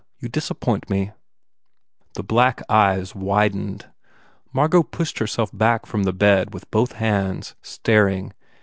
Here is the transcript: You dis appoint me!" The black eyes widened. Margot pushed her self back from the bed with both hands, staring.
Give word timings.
You 0.17 0.29
dis 0.29 0.49
appoint 0.49 0.89
me!" 0.89 1.11
The 2.15 2.23
black 2.23 2.63
eyes 2.67 3.13
widened. 3.13 3.85
Margot 4.51 4.81
pushed 4.81 5.19
her 5.19 5.27
self 5.27 5.55
back 5.55 5.85
from 5.85 6.05
the 6.05 6.11
bed 6.11 6.55
with 6.55 6.71
both 6.71 6.93
hands, 6.93 7.53
staring. 7.61 8.33